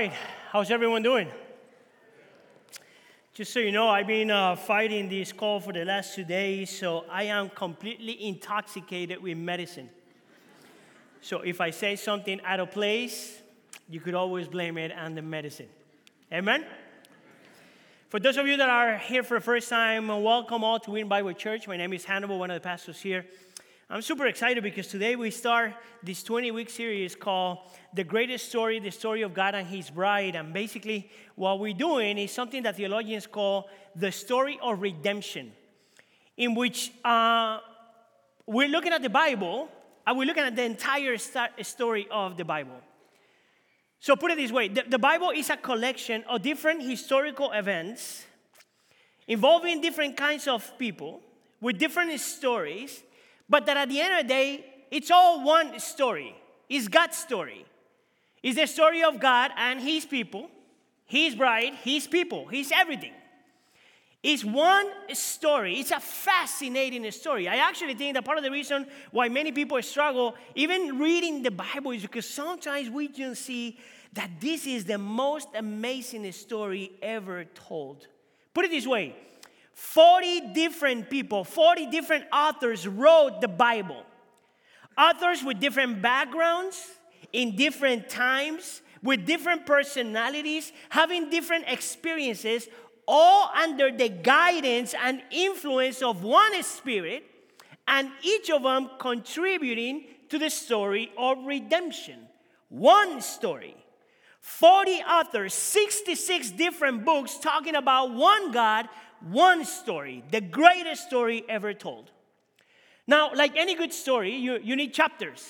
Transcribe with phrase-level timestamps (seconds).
[0.00, 0.12] right.
[0.50, 1.28] How's everyone doing?
[3.34, 6.70] Just so you know, I've been uh, fighting this cold for the last two days,
[6.70, 9.90] so I am completely intoxicated with medicine.
[11.20, 13.42] So if I say something out of place,
[13.90, 15.68] you could always blame it on the medicine.
[16.32, 16.64] Amen?
[18.08, 21.08] For those of you that are here for the first time, welcome all to Win
[21.08, 21.68] Bible Church.
[21.68, 23.26] My name is Hannibal, one of the pastors here.
[23.92, 27.58] I'm super excited because today we start this 20 week series called
[27.92, 30.36] The Greatest Story, the story of God and His bride.
[30.36, 35.50] And basically, what we're doing is something that theologians call the story of redemption,
[36.36, 37.58] in which uh,
[38.46, 39.68] we're looking at the Bible
[40.06, 42.80] and we're looking at the entire story of the Bible.
[43.98, 48.24] So, put it this way the, the Bible is a collection of different historical events
[49.26, 51.22] involving different kinds of people
[51.60, 53.02] with different stories
[53.50, 56.34] but that at the end of the day, it's all one story.
[56.68, 57.66] It's God's story.
[58.42, 60.48] It's the story of God and His people,
[61.04, 63.12] His bride, His people, His everything.
[64.22, 65.80] It's one story.
[65.80, 67.48] It's a fascinating story.
[67.48, 71.50] I actually think that part of the reason why many people struggle, even reading the
[71.50, 73.78] Bible, is because sometimes we just see
[74.12, 78.06] that this is the most amazing story ever told.
[78.52, 79.16] Put it this way
[79.80, 84.04] 40 different people, 40 different authors wrote the Bible.
[84.96, 86.86] Authors with different backgrounds,
[87.32, 92.68] in different times, with different personalities, having different experiences,
[93.08, 97.24] all under the guidance and influence of one spirit,
[97.88, 102.28] and each of them contributing to the story of redemption.
[102.68, 103.74] One story.
[104.40, 108.88] 40 authors, 66 different books talking about one God
[109.20, 112.10] one story, the greatest story ever told.
[113.06, 115.48] Now, like any good story, you, you need chapters.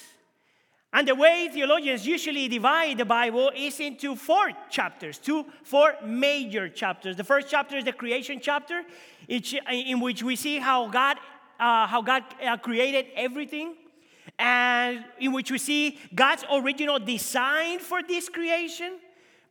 [0.92, 6.69] And the way theologians usually divide the Bible is into four chapters, two, four major
[6.69, 7.16] chapters.
[7.16, 8.82] The first chapter is the creation chapter,
[9.28, 11.19] in which we see how God,
[11.60, 13.76] uh, how God uh, created everything,
[14.37, 18.98] and in which we see God's original design for this creation.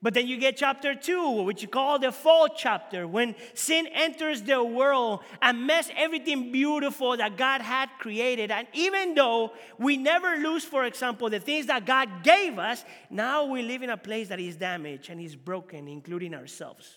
[0.01, 4.41] But then you get chapter two, which you call the fall chapter, when sin enters
[4.41, 8.49] the world and mess everything beautiful that God had created.
[8.49, 13.43] And even though we never lose, for example, the things that God gave us, now
[13.43, 16.95] we live in a place that is damaged and is broken, including ourselves.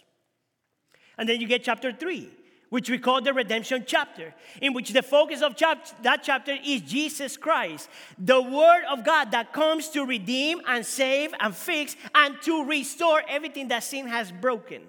[1.19, 2.31] And then you get chapter three,
[2.73, 6.81] which we call the redemption chapter, in which the focus of chap- that chapter is
[6.81, 12.41] Jesus Christ, the Word of God that comes to redeem and save and fix and
[12.41, 14.81] to restore everything that sin has broken.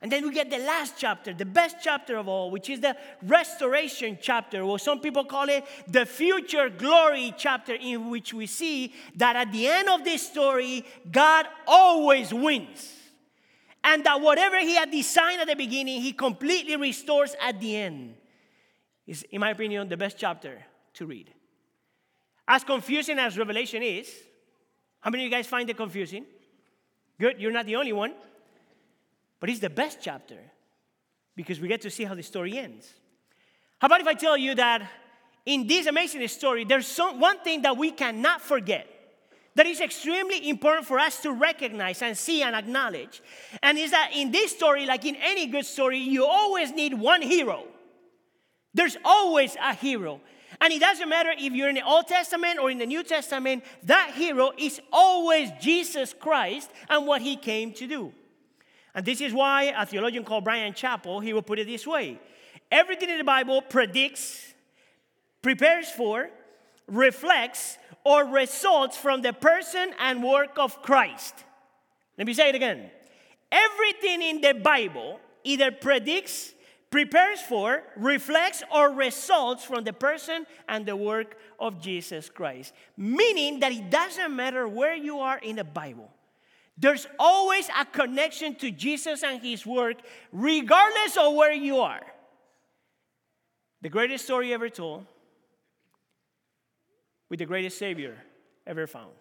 [0.00, 2.96] And then we get the last chapter, the best chapter of all, which is the
[3.24, 8.94] restoration chapter, or some people call it the future glory chapter, in which we see
[9.16, 13.01] that at the end of this story, God always wins
[13.84, 18.14] and that whatever he had designed at the beginning, he completely restores at the end.
[19.06, 20.62] Is, in my opinion, the best chapter
[20.94, 21.32] to read.
[22.46, 24.12] As confusing as Revelation is,
[25.00, 26.24] how many of you guys find it confusing?
[27.18, 28.14] Good, you're not the only one.
[29.40, 30.38] But it's the best chapter
[31.34, 32.92] because we get to see how the story ends.
[33.78, 34.88] How about if I tell you that
[35.44, 38.86] in this amazing story, there's some, one thing that we cannot forget
[39.54, 43.22] that is extremely important for us to recognize and see and acknowledge.
[43.62, 47.20] And is that in this story, like in any good story, you always need one
[47.20, 47.64] hero.
[48.74, 50.20] There's always a hero.
[50.60, 53.64] And it doesn't matter if you're in the Old Testament or in the New Testament,
[53.82, 58.12] that hero is always Jesus Christ and what he came to do.
[58.94, 62.20] And this is why a theologian called Bryan Chapell, he will put it this way.
[62.70, 64.54] Everything in the Bible predicts,
[65.42, 66.30] prepares for,
[66.86, 71.34] reflects, or results from the person and work of Christ.
[72.18, 72.90] Let me say it again.
[73.50, 76.54] Everything in the Bible either predicts,
[76.90, 82.72] prepares for, reflects, or results from the person and the work of Jesus Christ.
[82.96, 86.10] Meaning that it doesn't matter where you are in the Bible.
[86.78, 89.96] There's always a connection to Jesus and his work,
[90.32, 92.00] regardless of where you are.
[93.82, 95.06] The greatest story ever told
[97.32, 98.14] with the greatest Savior
[98.66, 99.14] ever found.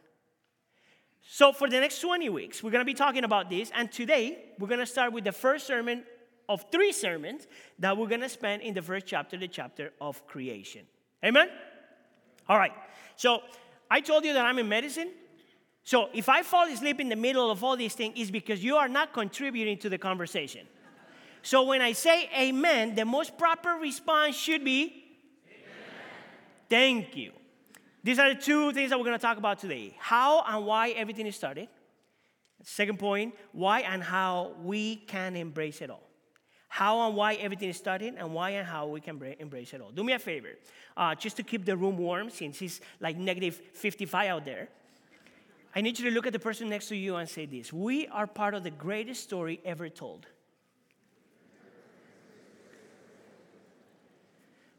[1.22, 3.72] So, for the next 20 weeks, we're going to be talking about this.
[3.74, 6.04] And today, we're going to start with the first sermon
[6.50, 7.48] of three sermons
[7.80, 10.82] that we're going to spend in the first chapter, the chapter of creation.
[11.24, 11.48] Amen?
[12.50, 12.74] All right.
[13.16, 13.44] So,
[13.90, 15.12] I told you that I'm in medicine.
[15.86, 18.76] So, if I fall asleep in the middle of all these things, it's because you
[18.76, 20.68] are not contributing to the conversation.
[21.44, 25.06] So, when I say amen, the most proper response should be
[25.48, 25.64] amen.
[26.70, 27.32] Thank you.
[28.04, 30.90] These are the two things that we're going to talk about today how and why
[30.90, 31.68] everything is started.
[32.64, 36.08] Second point, why and how we can embrace it all.
[36.68, 39.92] How and why everything is started, and why and how we can embrace it all.
[39.92, 40.52] Do me a favor,
[40.96, 44.70] uh, just to keep the room warm, since it's like negative 55 out there.
[45.76, 48.08] I need you to look at the person next to you and say this We
[48.08, 50.28] are part of the greatest story ever told.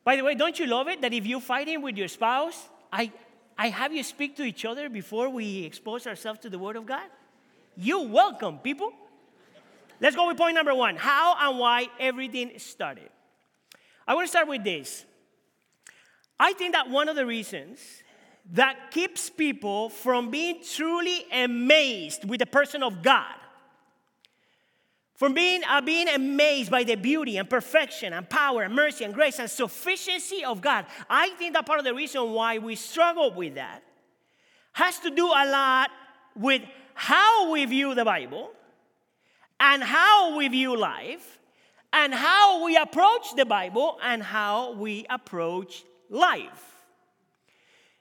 [0.04, 3.10] By the way, don't you love it that if you're fighting with your spouse, I,
[3.56, 6.84] I have you speak to each other before we expose ourselves to the Word of
[6.84, 7.08] God?
[7.76, 8.92] You're welcome, people.
[10.00, 13.08] Let's go with point number one how and why everything started.
[14.06, 15.04] I want to start with this.
[16.38, 17.78] I think that one of the reasons
[18.52, 23.34] that keeps people from being truly amazed with the person of God
[25.22, 29.14] from being, uh, being amazed by the beauty and perfection and power and mercy and
[29.14, 30.84] grace and sufficiency of God.
[31.08, 33.84] I think that part of the reason why we struggle with that
[34.72, 35.90] has to do a lot
[36.34, 36.62] with
[36.94, 38.50] how we view the Bible
[39.60, 41.38] and how we view life
[41.92, 46.84] and how we approach the Bible and how we approach life.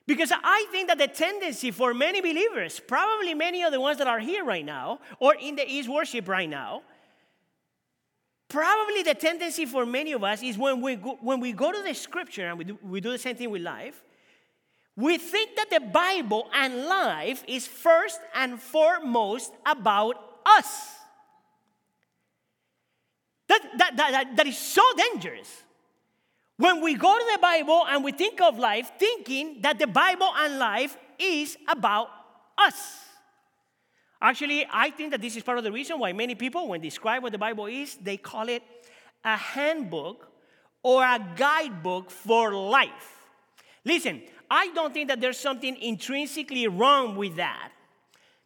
[0.08, 4.08] Because I think that the tendency for many believers, probably many of the ones that
[4.08, 6.82] are here right now or in the East worship right now,
[8.52, 11.82] Probably the tendency for many of us is when we go, when we go to
[11.82, 14.04] the scripture and we do, we do the same thing with life,
[14.98, 20.90] we think that the Bible and life is first and foremost about us.
[23.48, 25.64] That, that, that, that, that is so dangerous.
[26.58, 30.30] When we go to the Bible and we think of life, thinking that the Bible
[30.38, 32.10] and life is about
[32.58, 33.06] us.
[34.22, 37.24] Actually, I think that this is part of the reason why many people, when describe
[37.24, 38.62] what the Bible is, they call it
[39.26, 40.30] a handbook
[40.84, 43.26] or a guidebook for life.
[43.84, 47.72] Listen, I don't think that there's something intrinsically wrong with that.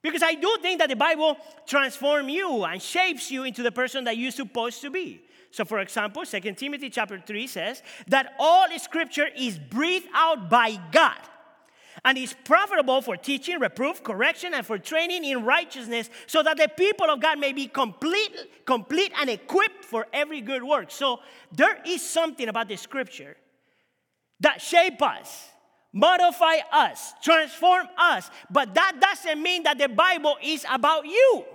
[0.01, 1.35] Because I do think that the Bible
[1.65, 5.23] transforms you and shapes you into the person that you're supposed to be.
[5.49, 10.79] So, for example, 2 Timothy chapter 3 says that all scripture is breathed out by
[10.91, 11.17] God
[12.03, 16.67] and is profitable for teaching, reproof, correction, and for training in righteousness, so that the
[16.67, 20.91] people of God may be complete, complete and equipped for every good work.
[20.91, 21.19] So
[21.51, 23.37] there is something about the scripture
[24.41, 25.49] that shape us,
[25.93, 31.45] modify us, transform us, but that doesn't mean that the Bible is about you.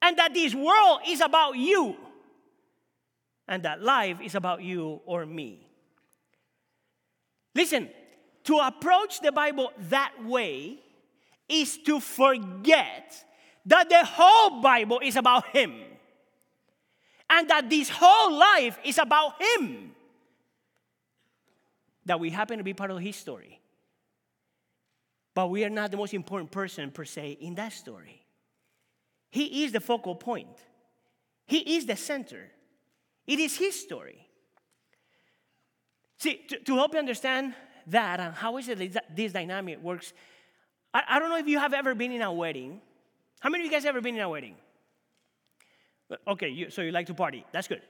[0.00, 1.96] And that this world is about you.
[3.48, 5.66] And that life is about you or me.
[7.52, 7.88] Listen,
[8.48, 10.78] to approach the Bible that way
[11.50, 13.22] is to forget
[13.66, 15.74] that the whole Bible is about Him
[17.28, 19.90] and that this whole life is about Him.
[22.06, 23.60] That we happen to be part of His story.
[25.34, 28.24] But we are not the most important person per se in that story.
[29.30, 30.56] He is the focal point,
[31.46, 32.50] He is the center.
[33.26, 34.26] It is His story.
[36.16, 37.52] See, to, to help you understand
[37.90, 40.12] that and how is it that this dynamic works.
[40.92, 42.80] I, I don't know if you have ever been in a wedding.
[43.40, 44.56] How many of you guys ever been in a wedding?
[46.26, 47.44] Okay, you, so you like to party.
[47.52, 47.82] That's good.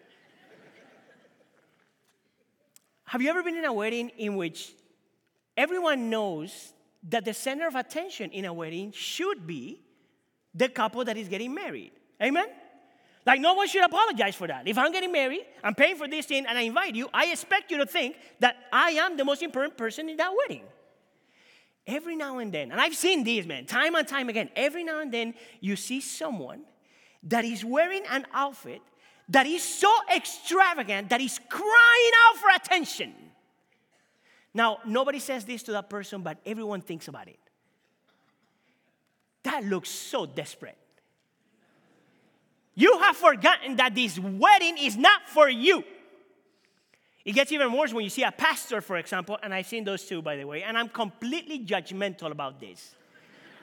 [3.05, 4.75] have you ever been in a wedding in which
[5.57, 6.73] everyone knows
[7.09, 9.81] that the center of attention in a wedding should be
[10.55, 11.93] the couple that is getting married?
[12.21, 12.49] Amen?
[13.29, 14.67] Like, no one should apologize for that.
[14.67, 17.71] If I'm getting married, I'm paying for this thing, and I invite you, I expect
[17.71, 20.65] you to think that I am the most important person in that wedding.
[21.87, 25.01] Every now and then, and I've seen these, man, time and time again, every now
[25.01, 26.63] and then you see someone
[27.25, 28.81] that is wearing an outfit
[29.29, 33.13] that is so extravagant that is crying out for attention.
[34.55, 37.39] Now, nobody says this to that person, but everyone thinks about it.
[39.43, 40.79] That looks so desperate.
[42.79, 45.83] You have forgotten that this wedding is not for you.
[47.25, 50.05] It gets even worse when you see a pastor, for example, and I've seen those
[50.05, 52.95] too, by the way, and I'm completely judgmental about this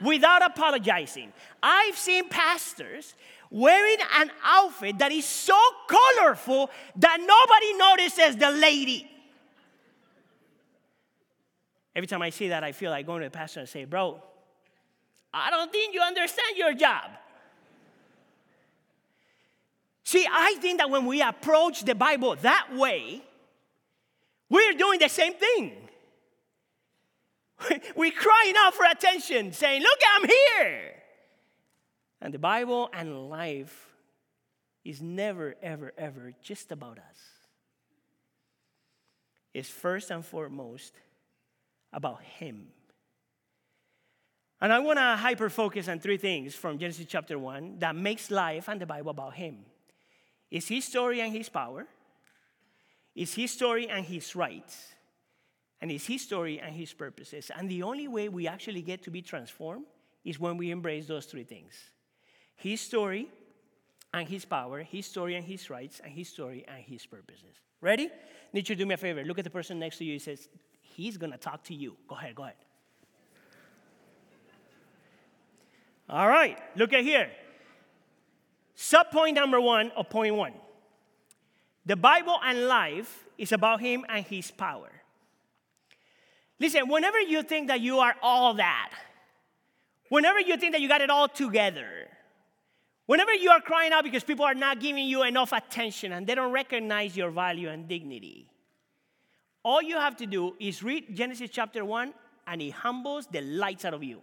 [0.01, 1.31] without apologizing.
[1.63, 3.15] I've seen pastors
[3.49, 5.57] wearing an outfit that is so
[5.87, 9.09] colorful that nobody notices the lady.
[11.95, 14.21] Every time I see that, I feel like going to the pastor and say, Bro,
[15.33, 17.11] I don't think you understand your job.
[20.05, 23.21] See, I think that when we approach the Bible that way,
[24.49, 25.73] we're doing the same thing.
[27.95, 30.91] We're crying out for attention, saying, Look, I'm here.
[32.21, 33.87] And the Bible and life
[34.83, 37.17] is never, ever, ever just about us.
[39.53, 40.93] It's first and foremost
[41.93, 42.67] about Him.
[44.61, 48.31] And I want to hyper focus on three things from Genesis chapter 1 that makes
[48.31, 49.57] life and the Bible about him.
[50.51, 51.87] Is his story and his power?
[53.15, 54.93] Is his story and his rights?
[55.81, 57.51] And is his story and his purposes?
[57.55, 59.85] And the only way we actually get to be transformed
[60.23, 61.73] is when we embrace those three things
[62.55, 63.27] his story
[64.13, 67.55] and his power, his story and his rights, and his story and his purposes.
[67.81, 68.09] Ready?
[68.53, 69.23] Need you do me a favor.
[69.23, 70.13] Look at the person next to you.
[70.13, 70.47] He says,
[70.81, 71.97] He's going to talk to you.
[72.07, 72.55] Go ahead, go ahead.
[76.07, 77.29] All right, look at here.
[78.77, 80.53] Subpoint number one of point one.
[81.85, 84.91] The Bible and life is about Him and His power.
[86.59, 88.91] Listen, whenever you think that you are all that,
[90.09, 92.07] whenever you think that you got it all together,
[93.05, 96.35] whenever you are crying out because people are not giving you enough attention and they
[96.35, 98.49] don't recognize your value and dignity,
[99.63, 102.13] all you have to do is read Genesis chapter 1
[102.47, 104.21] and it humbles the lights out of you.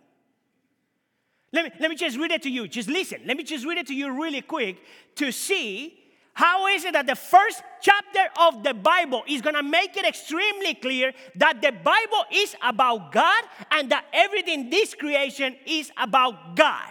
[1.52, 2.66] Let me, let me just read it to you.
[2.66, 3.20] Just listen.
[3.26, 4.78] Let me just read it to you really quick
[5.16, 5.98] to see
[6.34, 10.06] how is it that the first chapter of the Bible is going to make it
[10.06, 16.56] extremely clear that the Bible is about God and that everything this creation is about
[16.56, 16.90] God?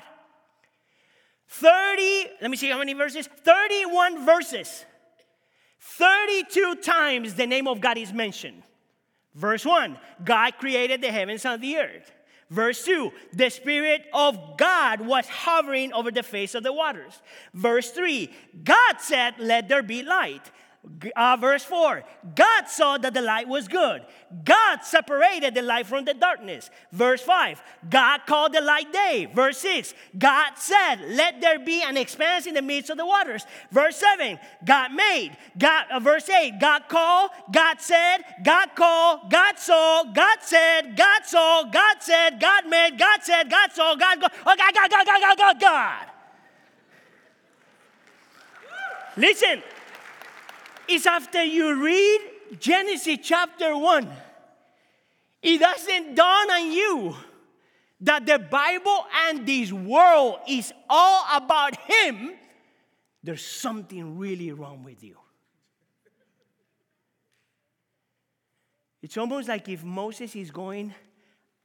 [1.48, 3.28] 30, let me see how many verses?
[3.28, 4.86] 31 verses.
[5.80, 8.62] 32 times the name of God is mentioned.
[9.34, 12.12] Verse 1 God created the heavens and the earth.
[12.52, 17.22] Verse 2, the Spirit of God was hovering over the face of the waters.
[17.54, 18.30] Verse 3,
[18.66, 20.52] God said, Let there be light.
[21.16, 22.04] Uh, verse 4
[22.36, 24.02] God saw that the light was good.
[24.44, 26.72] God separated the light from the darkness.
[26.92, 29.28] Verse 5 God called the light day.
[29.32, 33.46] Verse 6 God said, Let there be an expanse in the midst of the waters.
[33.72, 35.38] Verse 7 God made.
[35.56, 41.22] God, uh, verse 8 God called, God said, God called, God saw, God said, God
[41.26, 45.06] saw, God said, God made, God said, God saw, God, go, oh, God, God, God,
[45.06, 46.08] God, God, God, God.
[49.16, 49.62] Listen
[50.88, 52.22] is after you read
[52.60, 54.10] Genesis chapter 1,
[55.42, 57.16] it doesn't dawn on you
[58.02, 62.32] that the Bible and this world is all about Him,
[63.24, 65.18] there's something really wrong with you.
[69.02, 70.94] It's almost like if Moses is going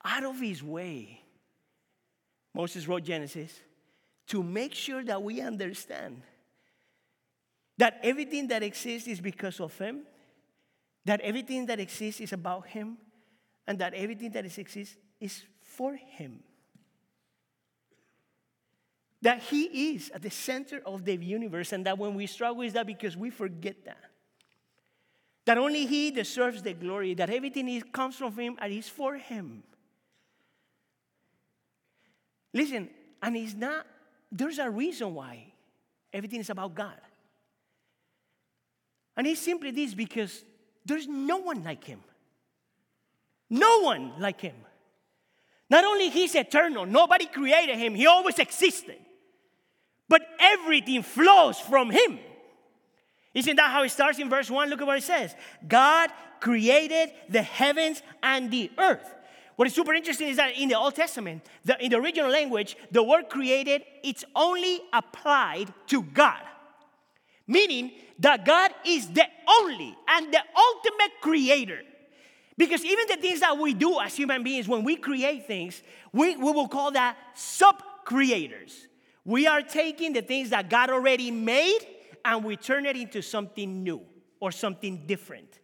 [0.04, 1.20] out of his way,
[2.54, 3.61] Moses wrote Genesis,
[4.28, 6.23] to make sure that we understand
[7.78, 10.02] that everything that exists is because of Him,
[11.04, 12.99] that everything that exists is about Him,
[13.66, 16.40] and that everything that exists is for Him.
[19.23, 22.73] That He is at the center of the universe, and that when we struggle, is
[22.75, 23.99] that because we forget that.
[25.45, 29.62] That only He deserves the glory, that everything comes from Him and is for Him.
[32.52, 32.88] Listen,
[33.23, 33.87] and it's not,
[34.33, 35.52] there's a reason why
[36.12, 36.99] everything is about God.
[39.16, 40.44] And it's simply this because
[40.85, 42.00] there's no one like him.
[43.49, 44.56] No one like him.
[45.68, 48.96] Not only he's eternal, nobody created him, he always existed.
[50.08, 52.20] But everything flows from him.
[53.35, 54.70] Isn't that how it starts in verse 1?
[54.70, 55.35] Look at what it says
[55.66, 59.14] God created the heavens and the earth.
[59.56, 62.76] What is super interesting is that in the Old Testament, the, in the original language,
[62.90, 66.42] the word created, it's only applied to God.
[67.46, 69.24] Meaning that God is the
[69.60, 71.80] only and the ultimate creator.
[72.58, 76.36] Because even the things that we do as human beings, when we create things, we,
[76.36, 78.88] we will call that sub creators.
[79.24, 81.80] We are taking the things that God already made
[82.24, 84.00] and we turn it into something new
[84.40, 85.60] or something different.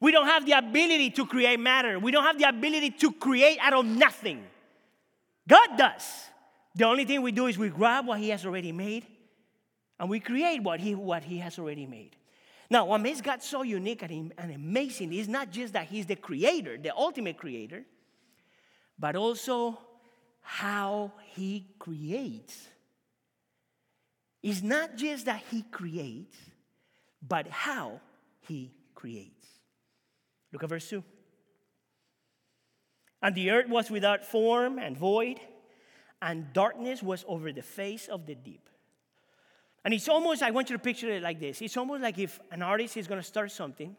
[0.00, 3.58] We don't have the ability to create matter, we don't have the ability to create
[3.60, 4.44] out of nothing.
[5.46, 6.06] God does.
[6.74, 9.06] The only thing we do is we grab what He has already made
[10.00, 12.16] and we create what he, what he has already made.
[12.70, 16.14] Now, what makes God so unique and, and amazing is not just that He's the
[16.14, 17.84] creator, the ultimate creator,
[18.96, 19.76] but also
[20.40, 22.68] how He creates.
[24.40, 26.36] It's not just that He creates,
[27.26, 28.00] but how
[28.42, 29.48] He creates.
[30.52, 31.02] Look at verse 2.
[33.20, 35.40] And the earth was without form and void,
[36.22, 38.69] and darkness was over the face of the deep.
[39.84, 42.38] And it's almost, I want you to picture it like this it's almost like if
[42.50, 43.96] an artist is going to start something,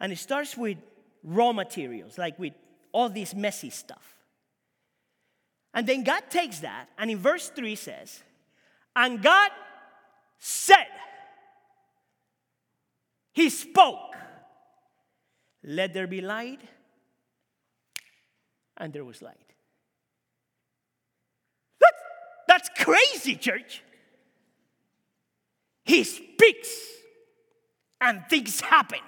[0.00, 0.78] and it starts with
[1.22, 2.52] raw materials, like with
[2.92, 4.14] all this messy stuff.
[5.74, 8.22] And then God takes that, and in verse 3 says,
[8.96, 9.50] And God
[10.38, 10.86] said,
[13.32, 14.16] He spoke,
[15.62, 16.60] let there be light,
[18.76, 19.36] and there was light.
[21.80, 23.82] That's, that's crazy, church.
[25.88, 26.68] He speaks
[27.98, 29.00] and things happen.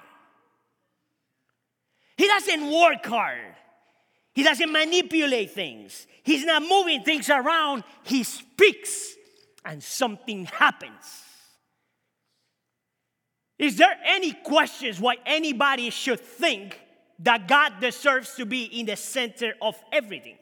[2.17, 3.55] He doesn't work hard.
[4.33, 6.07] He doesn't manipulate things.
[6.23, 7.83] He's not moving things around.
[8.01, 9.13] He speaks
[9.63, 11.23] and something happens.
[13.59, 16.81] Is there any questions why anybody should think
[17.19, 20.39] that God deserves to be in the center of everything?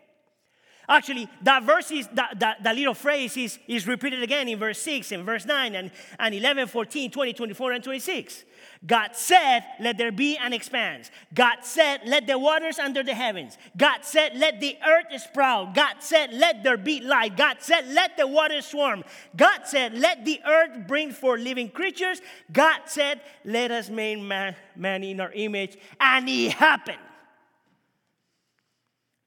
[0.89, 4.81] Actually, that verse is, that, that, that little phrase is, is repeated again in verse
[4.81, 8.43] 6 and verse 9 and, and 11, 14, 20, 24, and 26.
[8.87, 11.11] God said, Let there be an expanse.
[11.31, 13.55] God said, Let the waters under the heavens.
[13.77, 15.75] God said, Let the earth sprout.
[15.75, 17.37] God said, Let there be light.
[17.37, 19.03] God said, Let the waters swarm.
[19.35, 22.19] God said, Let the earth bring forth living creatures.
[22.51, 25.77] God said, Let us make man, man in our image.
[25.99, 26.97] And it happened.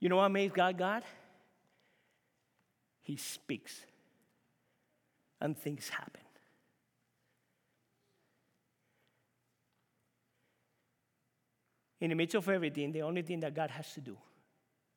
[0.01, 1.05] You know what makes God God?
[3.03, 3.85] He speaks,
[5.41, 6.21] and things happen.
[12.01, 14.17] In the midst of everything, the only thing that God has to do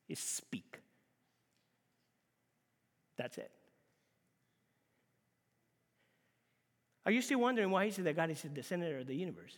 [0.08, 0.80] is speak.
[3.16, 3.50] That's it.
[7.04, 9.56] Are you still wondering why is it that God is the center of the universe?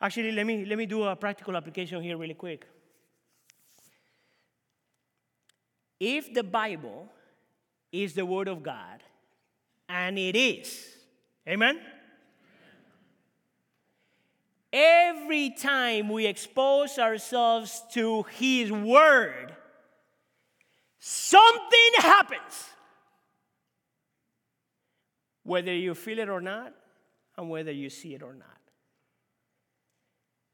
[0.00, 2.66] Actually, let me, let me do a practical application here really quick.
[6.00, 7.08] If the Bible
[7.90, 9.02] is the Word of God,
[9.88, 10.86] and it is,
[11.48, 11.80] amen?
[14.72, 19.54] Every time we expose ourselves to His Word,
[20.98, 22.68] something happens.
[25.42, 26.74] Whether you feel it or not,
[27.36, 28.46] and whether you see it or not.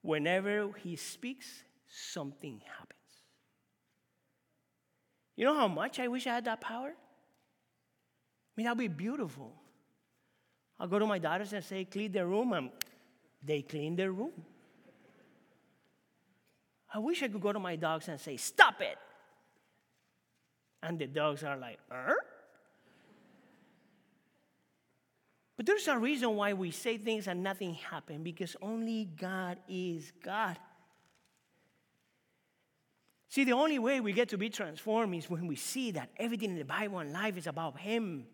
[0.02, 3.03] Whenever He speaks, something happens.
[5.36, 6.88] You know how much I wish I had that power?
[6.90, 9.52] I mean, that'd be beautiful.
[10.78, 12.70] I'll go to my daughters and say, clean their room, and
[13.42, 14.32] they clean their room.
[16.92, 18.96] I wish I could go to my dogs and say, stop it.
[20.82, 22.14] And the dogs are like, er?
[25.56, 30.12] But there's a reason why we say things and nothing happens because only God is
[30.22, 30.58] God.
[33.34, 36.50] See, the only way we get to be transformed is when we see that everything
[36.50, 38.26] in the Bible and life is about Him.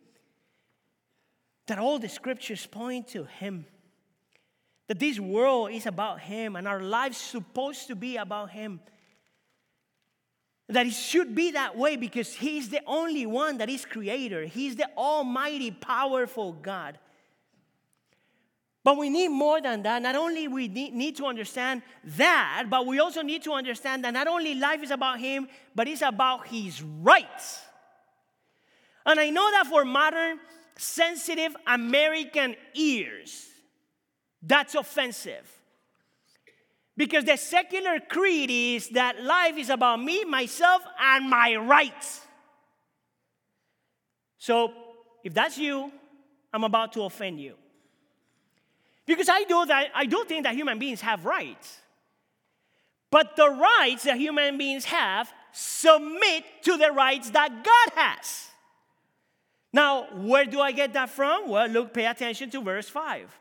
[1.68, 3.64] That all the scriptures point to Him.
[4.88, 8.78] That this world is about Him and our lives supposed to be about Him.
[10.68, 14.44] That it should be that way because He's the only one that is creator.
[14.44, 16.98] He's the almighty, powerful God.
[18.83, 20.01] But we need more than that.
[20.01, 21.83] Not only we need to understand
[22.16, 25.87] that, but we also need to understand that not only life is about him, but
[25.87, 27.61] it's about his rights.
[29.05, 30.38] And I know that for modern,
[30.77, 33.49] sensitive American ears,
[34.43, 35.51] that's offensive.
[36.97, 42.21] Because the secular creed is that life is about me, myself, and my rights.
[44.38, 44.73] So
[45.23, 45.93] if that's you,
[46.53, 47.55] I'm about to offend you.
[49.11, 51.79] Because I do that, I do think that human beings have rights.
[53.11, 58.46] But the rights that human beings have submit to the rights that God has.
[59.73, 61.49] Now, where do I get that from?
[61.49, 63.37] Well, look, pay attention to verse 5.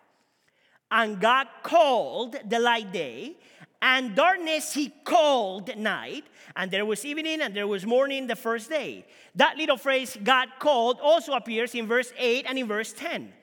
[0.89, 3.37] And God called the light day,
[3.79, 8.71] and darkness he called night, and there was evening and there was morning the first
[8.71, 9.05] day.
[9.35, 13.33] That little phrase, God called, also appears in verse 8 and in verse 10.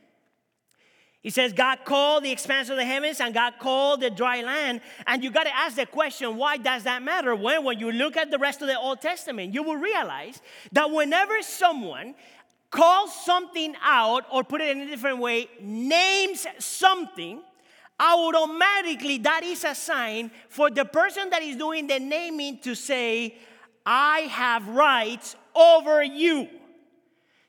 [1.27, 4.81] He says, God called the expanse of the heavens and God called the dry land.
[5.09, 7.35] And you got to ask the question, why does that matter?
[7.35, 10.89] When, when you look at the rest of the Old Testament, you will realize that
[10.89, 12.15] whenever someone
[12.71, 17.43] calls something out, or put it in a different way, names something,
[17.99, 23.37] automatically that is a sign for the person that is doing the naming to say,
[23.85, 26.49] I have rights over you.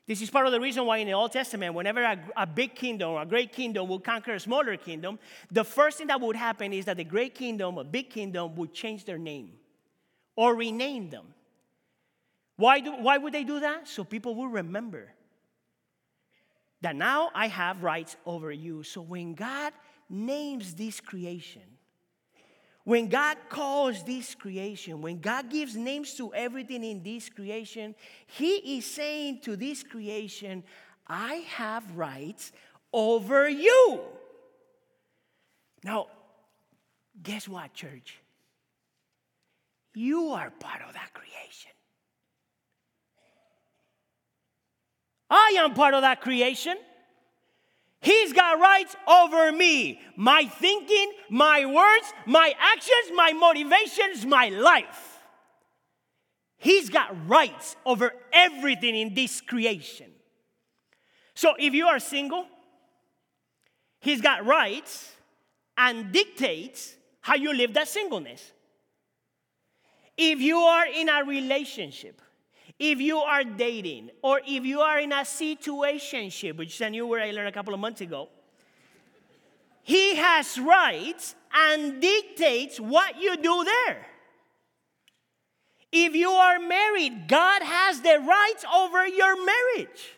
[0.08, 2.74] This is part of the reason why in the Old Testament, whenever a, a, big
[2.74, 5.18] kingdom or a great kingdom would conquer a smaller kingdom,
[5.50, 8.72] the first thing that would happen is that the great kingdom, a big kingdom, would
[8.72, 9.52] change their name
[10.34, 11.26] or rename them.
[12.56, 13.86] Why, do, why would they do that?
[13.86, 15.12] So people will remember
[16.80, 18.84] that now I have rights over you.
[18.84, 19.74] So when God
[20.08, 21.62] names this creation,
[22.88, 27.94] when God calls this creation, when God gives names to everything in this creation,
[28.26, 30.64] He is saying to this creation,
[31.06, 32.50] I have rights
[32.90, 34.00] over you.
[35.84, 36.06] Now,
[37.22, 38.22] guess what, church?
[39.92, 41.72] You are part of that creation.
[45.28, 46.78] I am part of that creation.
[48.00, 50.00] He's got rights over me.
[50.16, 55.18] My thinking, my words, my actions, my motivations, my life.
[56.58, 60.10] He's got rights over everything in this creation.
[61.34, 62.46] So if you are single,
[64.00, 65.12] He's got rights
[65.76, 68.52] and dictates how you live that singleness.
[70.16, 72.20] If you are in a relationship,
[72.78, 77.06] if you are dating, or if you are in a situationship, which is a new
[77.06, 78.28] word I learned a couple of months ago,
[79.82, 84.06] he has rights and dictates what you do there.
[85.90, 90.14] If you are married, God has the rights over your marriage.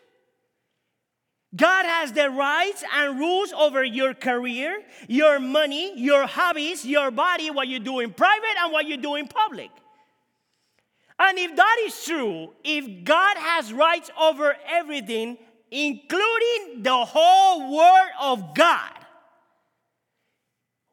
[1.55, 7.51] God has the rights and rules over your career, your money, your hobbies, your body,
[7.51, 9.70] what you do in private and what you do in public.
[11.22, 15.37] And if that is true, if God has rights over everything,
[15.70, 18.92] including the whole Word of God,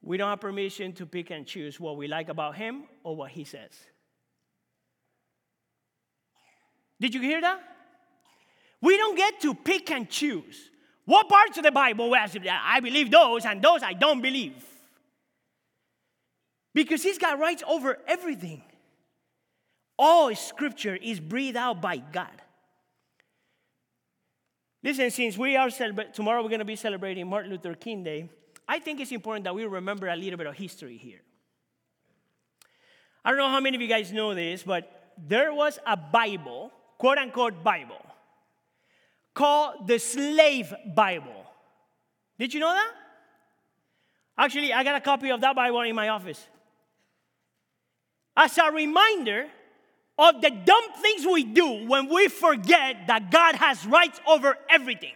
[0.02, 3.32] we don't have permission to pick and choose what we like about Him or what
[3.32, 3.72] He says.
[7.00, 7.62] Did you hear that?
[8.82, 10.70] We don't get to pick and choose.
[11.06, 14.62] What parts of the Bible I believe those and those I don't believe?
[16.74, 18.62] Because he's got rights over everything.
[19.98, 22.42] All scripture is breathed out by God.
[24.84, 28.30] Listen, since we are celebrating, tomorrow we're going to be celebrating Martin Luther King Day,
[28.68, 31.22] I think it's important that we remember a little bit of history here.
[33.26, 36.72] I don't know how many of you guys know this, but there was a Bible,
[36.98, 38.06] quote unquote Bible,
[39.34, 41.46] called the Slave Bible.
[42.38, 42.92] Did you know that?
[44.38, 46.46] Actually, I got a copy of that Bible in my office.
[48.36, 49.48] As a reminder
[50.18, 55.14] of the dumb things we do when we forget that God has rights over everything.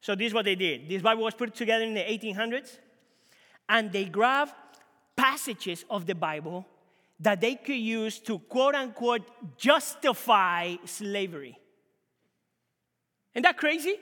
[0.00, 0.88] So, this is what they did.
[0.88, 2.78] This Bible was put together in the 1800s,
[3.68, 4.52] and they grabbed
[5.16, 6.66] passages of the Bible
[7.20, 9.22] that they could use to quote unquote
[9.56, 11.58] justify slavery.
[13.34, 13.96] Isn't that crazy?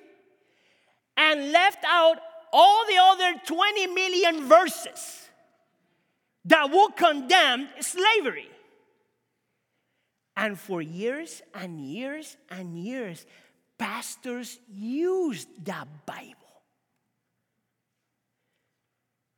[1.16, 2.18] And left out
[2.52, 5.28] all the other 20 million verses
[6.46, 8.48] that would condemn slavery.
[10.36, 13.26] And for years and years and years,
[13.78, 16.36] pastors used that Bible.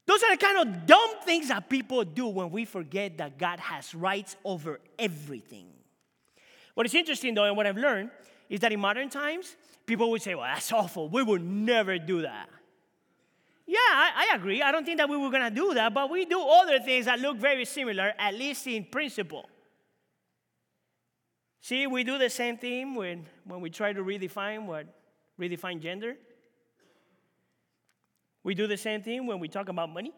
[0.07, 3.59] Those are the kind of dumb things that people do when we forget that God
[3.59, 5.67] has rights over everything.
[6.75, 8.11] What is interesting, though, and what I've learned
[8.49, 11.09] is that in modern times, people would say, well, that's awful.
[11.09, 12.49] We would never do that.
[13.66, 14.62] Yeah, I, I agree.
[14.62, 17.07] I don't think that we were going to do that, but we do other things
[17.07, 19.48] that look very similar, at least in principle.
[21.61, 24.87] See, we do the same thing when, when we try to redefine what
[25.40, 26.16] redefine gender.
[28.42, 30.12] We do the same thing when we talk about money.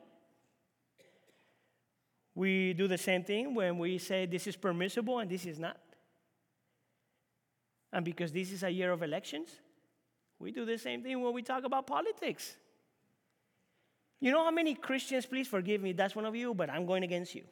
[2.35, 5.79] We do the same thing when we say this is permissible and this is not.
[7.93, 9.49] And because this is a year of elections,
[10.39, 12.57] we do the same thing when we talk about politics.
[14.21, 17.03] You know how many Christians, please forgive me, that's one of you, but I'm going
[17.03, 17.43] against you.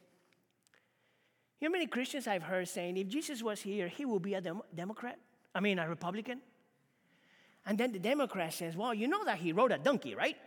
[1.59, 4.33] You know how many Christians I've heard saying, if Jesus was here, he would be
[4.33, 5.17] a dem- Democrat?
[5.53, 6.41] I mean, a Republican?
[7.65, 10.37] And then the Democrat says, well, you know that he rode a donkey, right?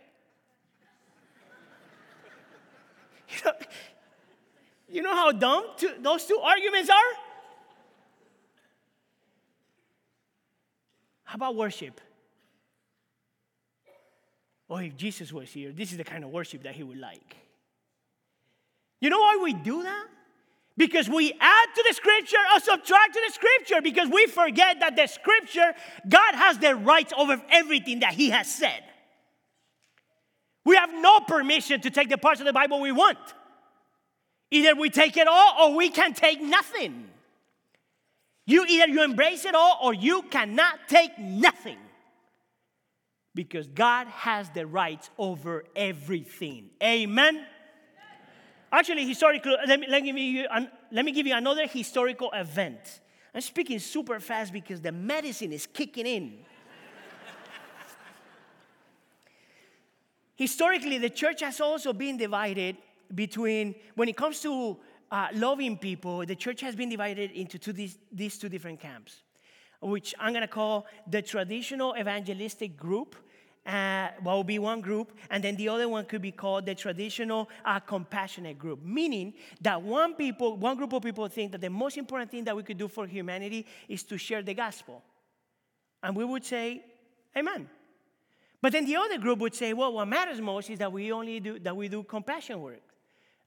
[3.29, 3.51] you, know,
[4.87, 5.65] you know how dumb
[6.01, 7.17] those two arguments are?
[11.23, 12.01] How about worship?
[14.69, 17.35] Oh, if Jesus was here, this is the kind of worship that he would like.
[19.01, 20.05] You know why we do that?
[20.77, 24.95] Because we add to the scripture or subtract to the scripture because we forget that
[24.95, 25.73] the scripture,
[26.07, 28.83] God has the rights over everything that he has said.
[30.63, 33.17] We have no permission to take the parts of the Bible we want.
[34.51, 37.07] Either we take it all or we can take nothing.
[38.45, 41.77] You either you embrace it all or you cannot take nothing.
[43.39, 46.71] Because God has the rights over everything.
[46.83, 47.45] Amen.
[48.69, 50.45] Actually, historically, let me, let, me give you,
[50.91, 52.99] let me give you another historical event.
[53.33, 56.39] I'm speaking super fast because the medicine is kicking in.
[60.35, 62.75] Historically, the church has also been divided
[63.15, 64.75] between, when it comes to
[65.11, 69.21] uh, loving people, the church has been divided into two, these, these two different camps,
[69.79, 73.15] which I'm going to call the traditional evangelistic group
[73.69, 76.73] uh, what will be one group, and then the other one could be called the
[76.73, 78.83] traditional uh, compassionate group.
[78.83, 82.55] Meaning that one people, one group of people think that the most important thing that
[82.55, 85.03] we could do for humanity is to share the gospel,
[86.01, 86.83] and we would say,
[87.37, 87.69] Amen.
[88.61, 91.39] But then the other group would say, well, what matters most is that we only
[91.39, 92.81] do that we do compassion work.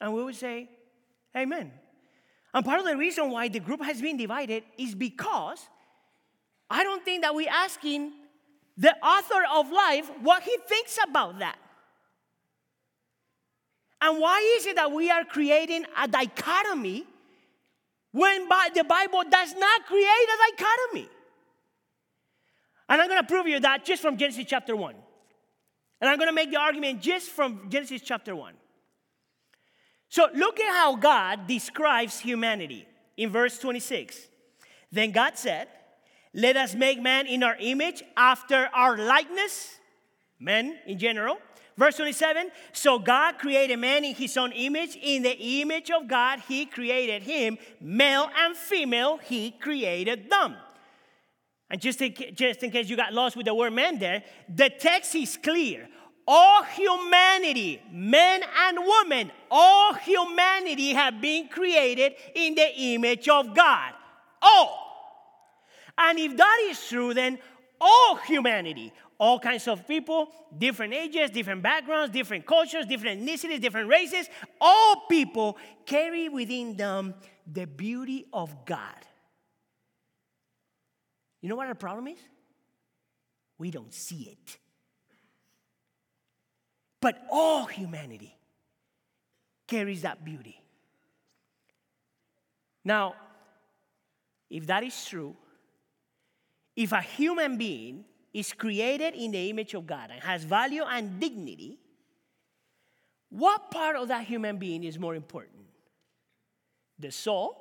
[0.00, 0.68] And we would say,
[1.37, 1.72] Amen.
[2.54, 5.66] And part of the reason why the group has been divided is because
[6.70, 8.12] I don't think that we're asking
[8.76, 11.58] the author of life what he thinks about that.
[14.00, 17.04] And why is it that we are creating a dichotomy
[18.11, 21.08] when the Bible does not create a dichotomy?
[22.88, 24.94] And I'm going to prove you that just from Genesis chapter 1.
[26.00, 28.54] And I'm going to make the argument just from Genesis chapter 1.
[30.08, 34.18] So look at how God describes humanity in verse 26.
[34.90, 35.68] Then God said,
[36.35, 39.77] Let us make man in our image after our likeness,
[40.40, 41.38] men in general.
[41.77, 44.97] Verse 27 So God created man in his own image.
[45.01, 47.59] In the image of God, he created him.
[47.81, 50.57] Male and female, he created them.
[51.71, 54.68] And just in, just in case you got lost with the word man there, the
[54.68, 55.88] text is clear.
[56.27, 63.92] All humanity, men and women, all humanity have been created in the image of God.
[64.40, 64.91] All.
[65.98, 67.38] And if that is true, then
[67.81, 73.88] all humanity, all kinds of people, different ages, different backgrounds, different cultures, different ethnicities, different
[73.88, 74.28] races,
[74.61, 77.14] all people carry within them
[77.50, 78.96] the beauty of God.
[81.40, 82.18] You know what our problem is?
[83.59, 84.59] We don't see it.
[87.00, 88.37] But all humanity
[89.66, 90.61] carries that beauty.
[92.85, 93.14] Now,
[94.48, 95.37] if that is true,
[96.76, 101.20] if a human being is created in the image of God and has value and
[101.20, 101.78] dignity,
[103.28, 105.64] what part of that human being is more important?
[106.98, 107.56] The soul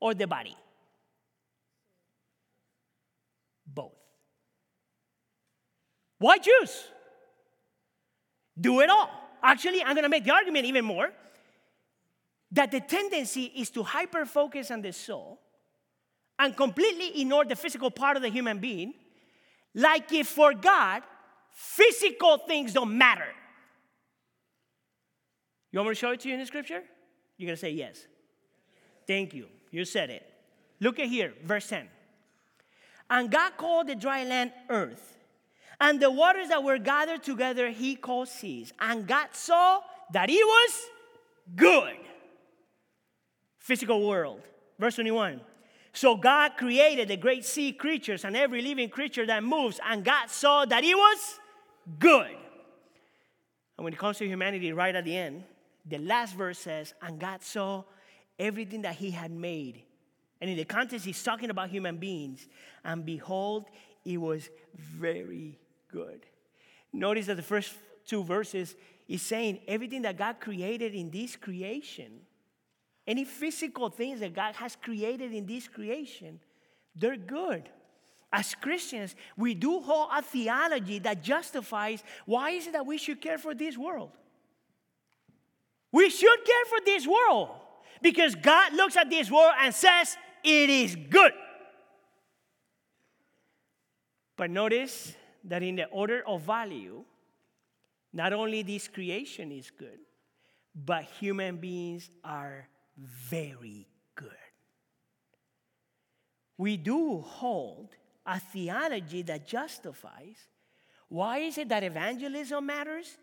[0.00, 0.56] or the body?
[3.74, 3.92] both.
[6.18, 6.84] Why choose?
[8.60, 9.10] Do it all.
[9.42, 11.10] Actually, I'm going to make the argument even more
[12.50, 15.40] that the tendency is to hyper focus on the soul
[16.38, 18.94] and completely ignore the physical part of the human being,
[19.74, 21.02] like if for God,
[21.50, 23.26] physical things don't matter.
[25.70, 26.82] You want me to show it to you in the scripture?
[27.36, 28.06] You're going to say yes.
[29.06, 29.46] Thank you.
[29.70, 30.24] You said it.
[30.80, 31.88] Look at here, verse 10.
[33.10, 35.16] And God called the dry land earth.
[35.80, 38.72] And the waters that were gathered together, he called seas.
[38.80, 39.80] And God saw
[40.12, 40.80] that it was
[41.54, 41.96] good.
[43.58, 44.40] Physical world.
[44.78, 45.40] Verse 21.
[45.98, 50.30] So God created the great sea creatures and every living creature that moves, and God
[50.30, 51.40] saw that it was
[51.98, 52.30] good.
[53.76, 55.42] And when it comes to humanity, right at the end,
[55.84, 57.82] the last verse says, And God saw
[58.38, 59.82] everything that He had made,
[60.40, 62.46] and in the context, he's talking about human beings.
[62.84, 63.64] And behold,
[64.04, 65.58] it was very
[65.90, 66.26] good.
[66.92, 67.74] Notice that the first
[68.06, 68.76] two verses
[69.08, 72.20] is saying everything that God created in this creation,
[73.08, 76.38] any physical things that God has created in this creation,
[76.94, 77.66] they're good.
[78.30, 83.22] As Christians, we do hold a theology that justifies why is it that we should
[83.22, 84.10] care for this world?
[85.90, 87.48] We should care for this world
[88.02, 91.32] because God looks at this world and says, it is good.
[94.36, 97.04] But notice that in the order of value,
[98.12, 99.98] not only this creation is good,
[100.74, 104.30] but human beings are very good.
[106.56, 107.90] We do hold
[108.26, 110.36] a theology that justifies
[111.08, 113.16] why is it that evangelism matters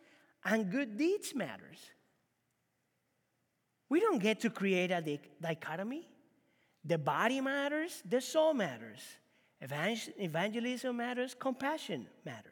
[0.44, 1.78] and good deeds matters?
[3.90, 6.08] We don't get to create a dichotomy.
[6.84, 9.00] The body matters, the soul matters.
[9.62, 12.52] Evangelism matters, compassion matters.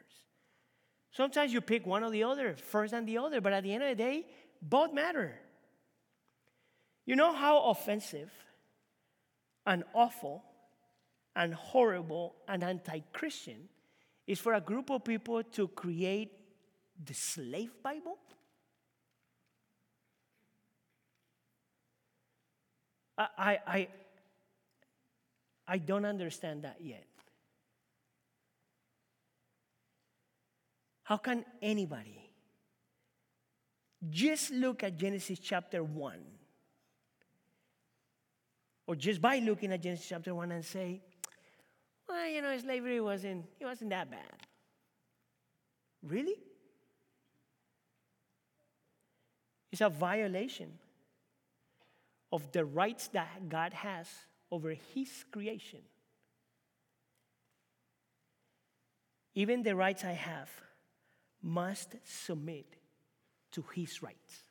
[1.10, 3.82] Sometimes you pick one or the other, first and the other, but at the end
[3.82, 4.26] of the day,
[4.62, 5.34] both matter.
[7.06, 8.30] You know how offensive
[9.66, 10.42] and awful
[11.36, 13.68] and horrible and anti Christian
[14.26, 16.32] is for a group of people to create
[17.04, 18.18] the slave Bible?
[23.16, 23.88] I, I,
[25.68, 27.04] I don't understand that yet.
[31.04, 32.18] How can anybody
[34.10, 36.18] just look at Genesis chapter 1
[38.86, 41.00] or just by looking at Genesis chapter 1 and say,
[42.08, 44.20] well, you know, slavery wasn't, it wasn't that bad.
[46.02, 46.36] Really?
[49.72, 50.70] It's a violation
[52.30, 54.08] of the rights that God has
[54.50, 55.80] over His creation.
[59.34, 60.50] Even the rights I have
[61.42, 62.66] must submit
[63.52, 64.42] to His rights.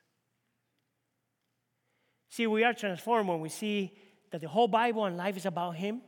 [2.29, 3.93] See, we are transformed when we see
[4.33, 6.01] that the whole Bible and life is about Him,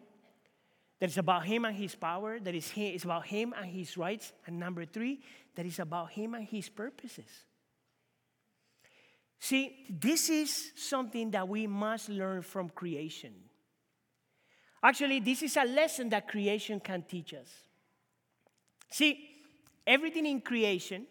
[1.00, 4.58] that it's about Him and His power, that it's, about Him and His rights, and
[4.58, 5.22] number three,
[5.54, 7.30] that it's about Him and His purposes.
[9.40, 13.32] See, this is something that we must learn from creation.
[14.82, 17.50] Actually, this is a lesson that creation can teach us.
[18.90, 19.20] See,
[19.86, 21.06] everything in creation,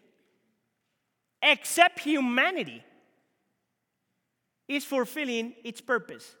[1.41, 2.83] except humanity,
[4.67, 6.35] is fulfilling its purpose.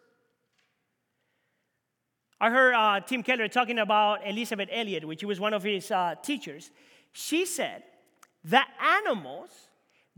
[2.39, 6.15] I heard uh, Tim Keller talking about Elisabeth Elliot, which was one of his uh,
[6.21, 6.71] teachers.
[7.13, 7.83] She said
[8.45, 9.49] that animals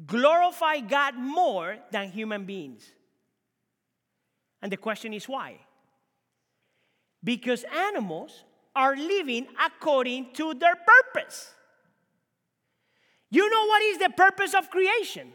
[0.05, 2.91] glorify God more than human beings.
[4.61, 5.57] And the question is why?
[7.23, 8.43] Because animals
[8.75, 11.51] are living according to their purpose.
[13.29, 15.33] You know what is the purpose of creation?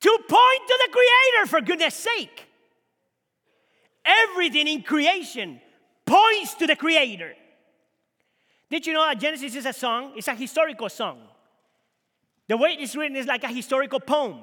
[0.00, 2.48] To point to the Creator, for goodness sake.
[4.04, 5.60] Everything in creation
[6.04, 7.34] points to the Creator.
[8.70, 10.12] Did you know that Genesis is a song?
[10.16, 11.20] It's a historical song.
[12.48, 14.40] The way it is written is like a historical poem.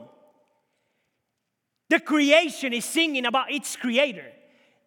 [1.90, 4.26] The creation is singing about its creator.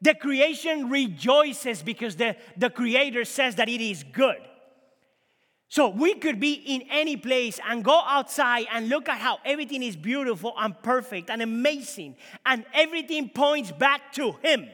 [0.00, 4.40] The creation rejoices because the, the creator says that it is good.
[5.74, 9.82] So we could be in any place and go outside and look at how everything
[9.82, 12.14] is beautiful and perfect and amazing,
[12.46, 14.68] and everything points back to Him.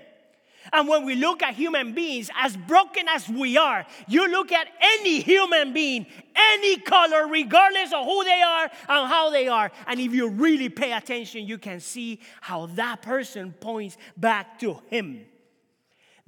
[0.75, 4.69] And when we look at human beings, as broken as we are, you look at
[4.99, 6.05] any human being,
[6.37, 9.73] any color, regardless of who they are and how they are.
[9.87, 14.83] And if you really pay attention, you can see how that person points back to
[14.91, 15.25] him.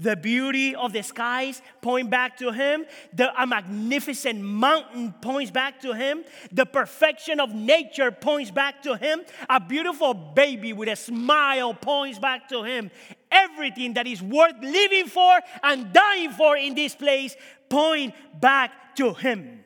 [0.02, 2.86] The beauty of the skies point back to him.
[3.12, 6.24] The, a magnificent mountain points back to him.
[6.50, 9.22] The perfection of nature points back to him.
[9.48, 12.90] A beautiful baby with a smile points back to him.
[13.30, 17.36] Everything that is worth living for and dying for in this place
[17.68, 19.62] point back to him.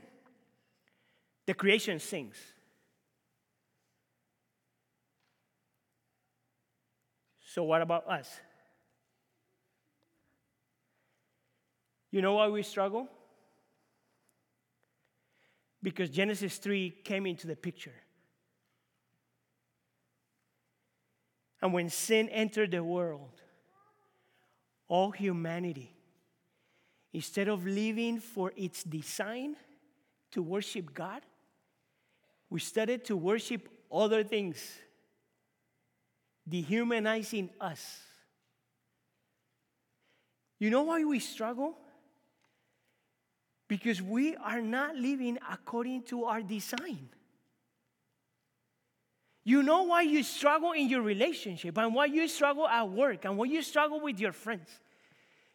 [1.46, 2.36] The creation sings.
[7.54, 8.28] So, what about us?
[12.10, 13.08] You know why we struggle?
[15.82, 17.94] Because Genesis 3 came into the picture.
[21.62, 23.40] And when sin entered the world,
[24.88, 25.92] all humanity,
[27.12, 29.56] instead of living for its design
[30.32, 31.22] to worship God,
[32.50, 34.78] we started to worship other things,
[36.48, 38.00] dehumanizing us.
[40.58, 41.76] You know why we struggle?
[43.68, 47.08] Because we are not living according to our design.
[49.44, 53.36] You know why you struggle in your relationship and why you struggle at work and
[53.38, 54.68] why you struggle with your friends.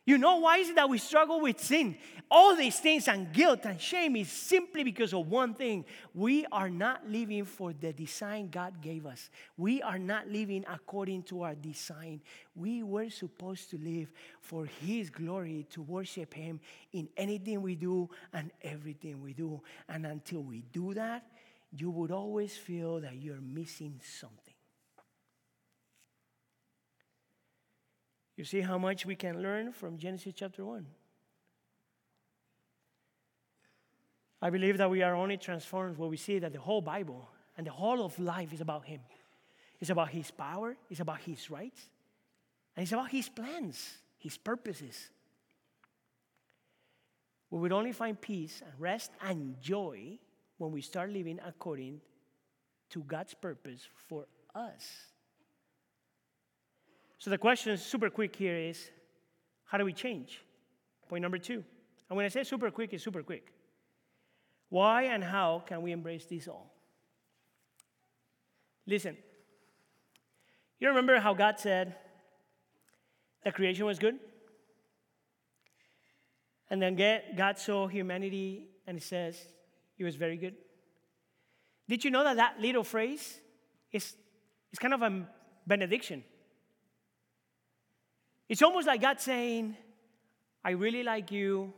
[0.04, 1.96] You know why is it that we struggle with sin?
[2.30, 5.86] All these things and guilt and shame is simply because of one thing.
[6.16, 9.30] We are not living for the design God gave us.
[9.58, 12.22] We are not living according to our design.
[12.56, 16.62] We were supposed to live for His glory, to worship Him
[16.94, 19.62] in anything we do and everything we do.
[19.88, 21.26] And until we do that,
[21.78, 24.51] you would always feel that you're missing something.
[28.42, 30.84] You see how much we can learn from Genesis chapter 1.
[34.42, 37.68] I believe that we are only transformed when we see that the whole Bible and
[37.68, 39.02] the whole of life is about Him.
[39.80, 41.82] It's about His power, it's about His rights,
[42.76, 45.12] and it's about His plans, His purposes.
[47.52, 50.18] We would only find peace and rest and joy
[50.58, 52.02] when we start living according
[52.90, 54.26] to God's purpose for
[54.56, 55.11] us.
[57.22, 58.90] So the question super quick here is
[59.66, 60.42] how do we change?
[61.08, 61.64] Point number two.
[62.10, 63.54] And when I say super quick, it's super quick.
[64.70, 66.74] Why and how can we embrace this all?
[68.88, 69.16] Listen,
[70.80, 71.96] you remember how God said
[73.44, 74.16] that creation was good?
[76.72, 76.96] And then
[77.36, 79.38] God saw humanity and He says
[79.96, 80.56] it was very good.
[81.88, 83.40] Did you know that that little phrase
[83.92, 84.16] is,
[84.74, 85.28] is kind of a
[85.68, 86.24] benediction?
[88.52, 89.78] It's almost like God saying,
[90.62, 91.72] I really like you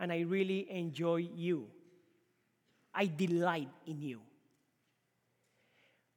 [0.00, 1.68] and I really enjoy you.
[2.92, 4.18] I delight in you.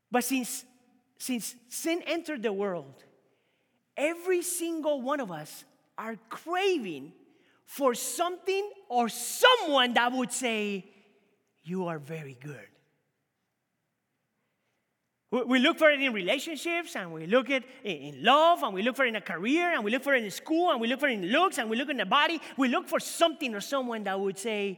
[0.10, 0.66] But since,
[1.20, 3.04] since sin entered the world,
[3.96, 5.64] every single one of us
[5.96, 7.14] are craving
[7.64, 10.86] for something or someone that would say,
[11.62, 12.68] You are very good.
[15.32, 18.98] We look for it in relationships, and we look it in love, and we look
[18.98, 21.00] for it in a career, and we look for it in school, and we look
[21.00, 22.42] for it in looks, and we look in the body.
[22.58, 24.78] We look for something or someone that would say,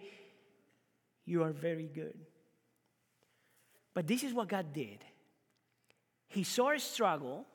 [1.26, 2.16] You are very good.
[3.96, 5.04] But this is what God did.
[6.28, 7.48] He saw our struggle,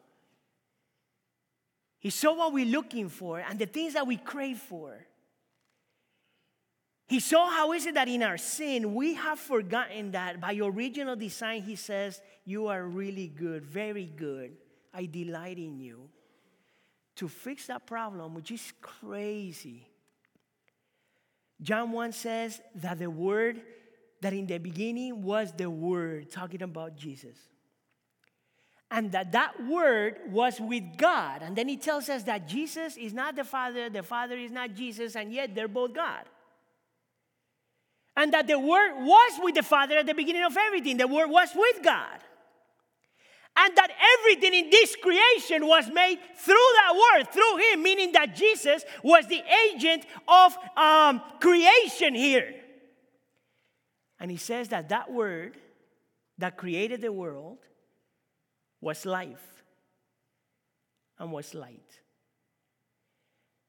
[2.00, 5.06] He saw what we're looking for, and the things that we crave for.
[7.08, 11.16] He saw how is it that in our sin we have forgotten that by original
[11.16, 14.52] design he says, You are really good, very good.
[14.92, 16.10] I delight in you.
[17.16, 19.88] To fix that problem, which is crazy.
[21.62, 23.62] John 1 says that the word
[24.20, 27.38] that in the beginning was the word, talking about Jesus.
[28.90, 31.42] And that that word was with God.
[31.42, 34.74] And then he tells us that Jesus is not the Father, the Father is not
[34.74, 36.24] Jesus, and yet they're both God
[38.18, 40.96] and that the Word was with the Father at the beginning of everything.
[40.96, 42.18] The Word was with God.
[43.56, 48.34] And that everything in this creation was made through that Word, through Him, meaning that
[48.34, 49.40] Jesus was the
[49.70, 52.56] agent of um, creation here.
[54.18, 55.56] And He says that that Word
[56.38, 57.58] that created the world
[58.80, 59.62] was life
[61.20, 62.00] and was light.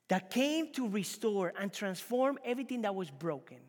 [0.07, 3.59] That came to restore and transform everything that was broken.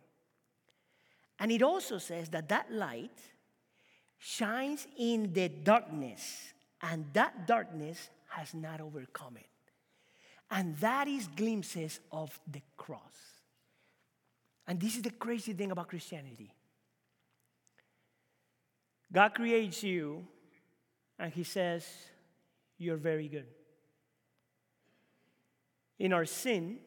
[1.40, 3.18] And it also says that that light
[4.18, 9.46] shines in the darkness, and that darkness has not overcome it.
[10.50, 13.00] And that is glimpses of the cross.
[14.66, 16.52] And this is the crazy thing about Christianity
[19.12, 20.26] God creates you,
[21.18, 21.86] and He says,
[22.76, 23.46] You're very good.
[25.98, 26.78] In our sin,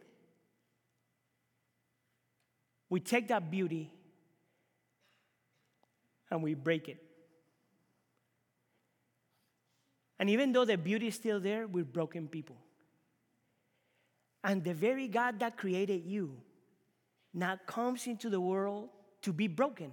[2.89, 3.91] we take that beauty
[6.34, 6.98] and we break it.
[10.20, 12.58] And even though the beauty is still there, we're broken people.
[14.44, 16.38] And the very God that created you
[17.34, 18.90] now comes into the world
[19.22, 19.92] to be broken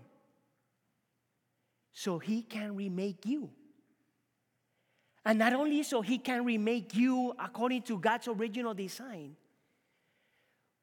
[1.92, 3.50] so he can remake you.
[5.24, 9.36] And not only so he can remake you according to God's original design,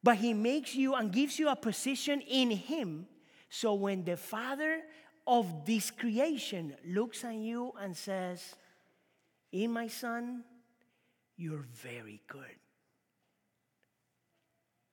[0.04, 3.08] but he makes you and gives you a position in him.
[3.50, 4.82] So when the Father
[5.28, 8.56] of this creation looks at you and says,
[9.52, 10.44] In my son,
[11.36, 12.56] you're very good.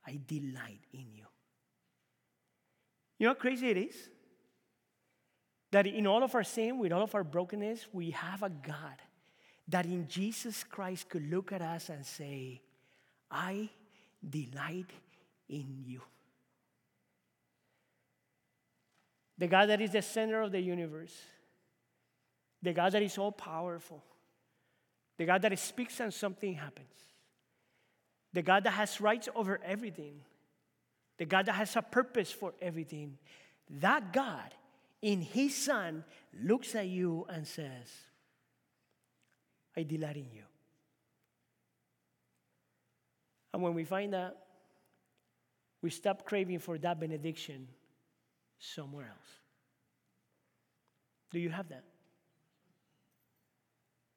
[0.06, 1.24] I delight in you.
[3.18, 3.94] You know how crazy it is?
[5.70, 9.00] That in all of our sin, with all of our brokenness, we have a God
[9.68, 12.60] that in Jesus Christ could look at us and say,
[13.30, 13.70] I
[14.28, 14.90] delight
[15.48, 16.02] in you.
[19.38, 21.14] The God that is the center of the universe,
[22.62, 24.02] the God that is all powerful,
[25.18, 26.94] the God that speaks and something happens,
[28.32, 30.20] the God that has rights over everything,
[31.18, 33.18] the God that has a purpose for everything.
[33.80, 34.54] That God
[35.00, 36.04] in His Son
[36.42, 37.88] looks at you and says,
[39.76, 40.42] I delight in you.
[43.52, 44.36] And when we find that,
[45.80, 47.68] we stop craving for that benediction
[48.58, 49.40] somewhere else.
[51.30, 51.84] Do you have that?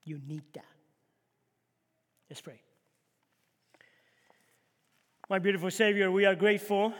[0.03, 0.65] You need that.
[2.29, 2.61] Let's pray.
[5.29, 6.93] My beautiful Savior, we are grateful.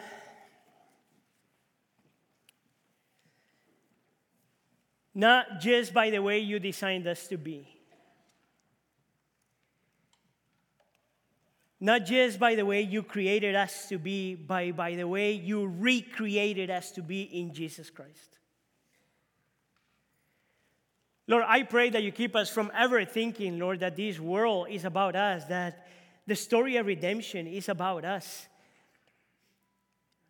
[5.14, 7.77] Not just by the way you designed us to be,
[11.80, 15.68] Not just by the way you created us to be, but by the way you
[15.68, 18.40] recreated us to be in Jesus Christ.
[21.28, 24.86] Lord, I pray that you keep us from ever thinking, Lord, that this world is
[24.86, 25.88] about us, that
[26.26, 28.48] the story of redemption is about us.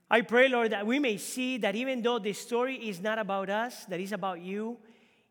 [0.10, 3.50] I pray, Lord, that we may see that even though this story is not about
[3.50, 4.78] us, that is about you,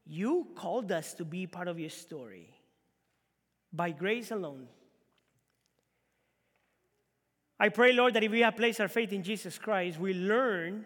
[0.07, 2.55] you called us to be part of your story
[3.73, 4.69] by grace alone
[7.59, 10.85] I pray, Lord, that if we have placed our faith in Jesus Christ, we learn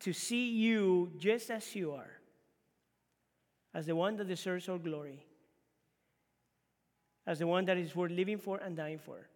[0.00, 2.10] to see you just as you are,
[3.74, 5.24] as the one that deserves all glory,
[7.26, 9.28] as the one that is worth living for and dying for.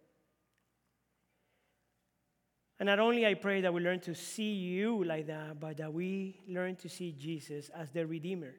[2.79, 5.93] And not only I pray that we learn to see you like that, but that
[5.93, 8.55] we learn to see Jesus as the Redeemer,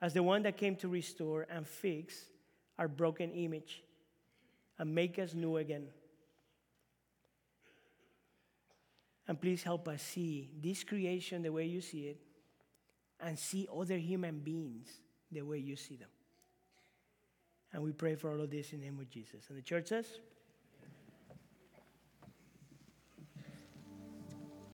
[0.00, 2.24] as the one that came to restore and fix
[2.78, 3.82] our broken image
[4.78, 5.88] and make us new again.
[9.26, 12.18] And please help us see this creation the way you see it
[13.20, 14.88] and see other human beings
[15.32, 16.08] the way you see them.
[17.72, 19.46] And we pray for all of this in the name of Jesus.
[19.48, 20.06] And the church says,